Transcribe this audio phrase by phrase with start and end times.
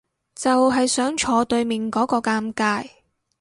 [0.33, 2.89] 就係想坐對面嗰個尷尬